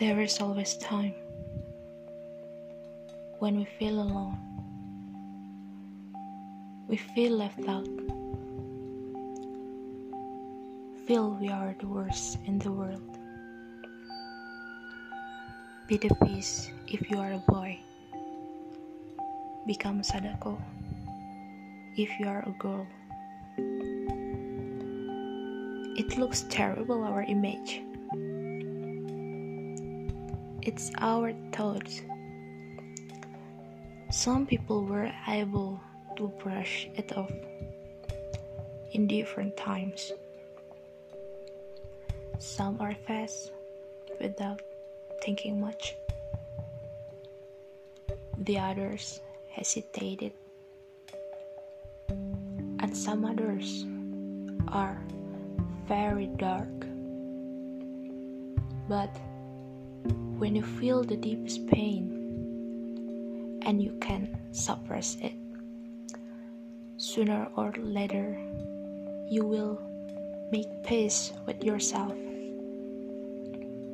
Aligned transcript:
There 0.00 0.22
is 0.22 0.40
always 0.40 0.78
time 0.78 1.12
when 3.38 3.58
we 3.58 3.66
feel 3.66 4.00
alone. 4.00 4.38
We 6.88 6.96
feel 6.96 7.36
left 7.36 7.68
out. 7.68 7.86
Feel 11.06 11.36
we 11.38 11.50
are 11.50 11.76
the 11.78 11.86
worst 11.86 12.38
in 12.46 12.58
the 12.60 12.72
world. 12.72 13.18
Be 15.86 15.98
the 15.98 16.16
peace 16.24 16.70
if 16.88 17.10
you 17.10 17.18
are 17.18 17.34
a 17.34 17.44
boy. 17.46 17.78
Become 19.66 20.02
Sadako 20.02 20.56
if 21.98 22.08
you 22.18 22.26
are 22.26 22.42
a 22.48 22.52
girl. 22.58 22.86
It 25.98 26.16
looks 26.16 26.46
terrible, 26.48 27.04
our 27.04 27.22
image. 27.22 27.82
It's 30.62 30.90
our 30.98 31.32
thoughts. 31.52 32.02
Some 34.10 34.44
people 34.44 34.84
were 34.84 35.10
able 35.26 35.80
to 36.16 36.28
brush 36.42 36.86
it 36.94 37.16
off 37.16 37.32
in 38.92 39.06
different 39.06 39.56
times. 39.56 40.12
Some 42.38 42.78
are 42.78 42.94
fast 43.06 43.52
without 44.20 44.60
thinking 45.24 45.60
much. 45.60 45.94
The 48.36 48.58
others 48.58 49.20
hesitated. 49.48 50.32
And 52.10 52.94
some 52.94 53.24
others 53.24 53.86
are 54.68 55.00
very 55.88 56.26
dark. 56.26 56.68
But 58.86 59.16
when 60.40 60.56
you 60.56 60.62
feel 60.62 61.04
the 61.04 61.18
deepest 61.18 61.66
pain 61.66 62.08
and 63.66 63.82
you 63.82 63.92
can 64.00 64.40
suppress 64.52 65.18
it. 65.20 65.34
Sooner 66.96 67.46
or 67.56 67.72
later, 67.76 68.40
you 69.28 69.44
will 69.44 69.78
make 70.50 70.66
peace 70.82 71.34
with 71.44 71.62
yourself 71.62 72.14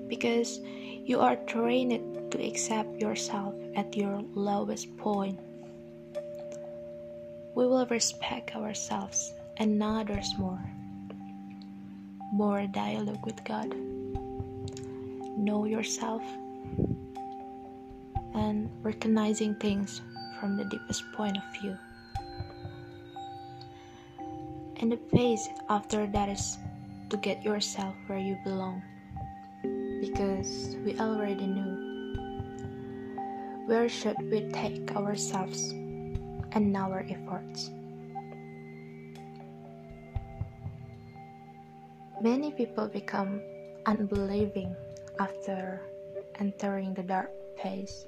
because 0.07 0.61
you 1.05 1.19
are 1.19 1.35
trained 1.51 2.31
to 2.31 2.39
accept 2.39 3.03
yourself 3.03 3.53
at 3.75 3.97
your 3.97 4.23
lowest 4.37 4.97
point. 4.99 5.41
We 7.57 7.67
will 7.67 7.87
respect 7.87 8.55
ourselves 8.55 9.33
and 9.57 9.83
others 9.83 10.33
more. 10.39 10.63
More 12.33 12.69
dialogue 12.69 13.27
with 13.27 13.43
God 13.45 13.75
know 15.37 15.65
yourself 15.65 16.23
and 18.35 18.71
recognizing 18.83 19.55
things 19.57 20.01
from 20.41 20.57
the 20.57 20.65
deepest 20.65 21.05
point 21.13 21.37
of 21.37 21.43
view. 21.61 21.77
And 24.81 24.93
the 24.93 24.99
phase 25.11 25.49
after 25.69 26.07
that 26.07 26.29
is 26.29 26.59
to 27.11 27.17
get 27.17 27.43
yourself 27.43 27.95
where 28.07 28.19
you 28.19 28.37
belong. 28.45 28.83
Because 30.01 30.77
we 30.85 30.99
already 31.01 31.47
knew 31.47 31.87
where 33.67 33.89
should 33.89 34.17
we 34.31 34.49
take 34.53 34.95
ourselves 34.95 35.71
and 36.53 36.77
our 36.77 37.05
efforts. 37.09 37.71
Many 42.23 42.53
people 42.53 42.89
become 42.89 43.41
unbelieving 43.87 44.75
after 45.19 45.81
entering 46.39 46.95
the 46.95 47.03
dark 47.03 47.31
phase. 47.63 48.07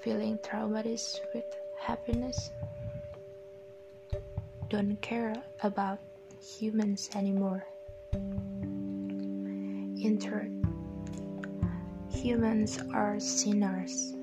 Feeling 0.00 0.38
traumatized 0.38 1.20
with 1.34 1.44
happiness. 1.78 2.50
Don't 4.68 5.00
care 5.00 5.34
about 5.62 5.98
humans 6.40 7.08
anymore. 7.14 7.64
In 10.04 10.18
truth, 10.20 10.52
humans 12.12 12.78
are 12.92 13.18
sinners. 13.18 14.14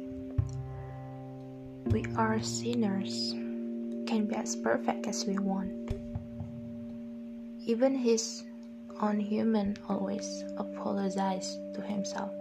We 1.85 2.05
are 2.15 2.41
sinners, 2.41 3.31
can 4.05 4.27
be 4.27 4.35
as 4.35 4.55
perfect 4.55 5.07
as 5.07 5.25
we 5.25 5.37
want. 5.39 5.93
Even 7.65 7.95
his 7.95 8.43
own 9.01 9.19
human 9.19 9.75
always 9.89 10.43
apologize 10.57 11.57
to 11.73 11.81
himself. 11.81 12.31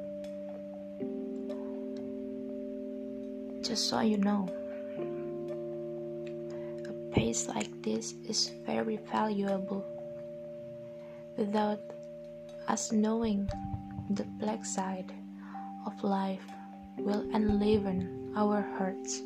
Just 3.62 3.88
so 3.88 4.00
you 4.00 4.18
know, 4.18 4.48
a 6.88 6.92
pace 7.14 7.48
like 7.48 7.70
this 7.82 8.14
is 8.28 8.52
very 8.66 8.98
valuable. 9.10 9.84
Without 11.36 11.80
us 12.68 12.92
knowing 12.92 13.48
the 14.10 14.24
black 14.38 14.64
side 14.64 15.12
of 15.86 16.04
life 16.04 16.44
will 16.98 17.24
enliven 17.34 18.32
our 18.36 18.60
hearts. 18.76 19.22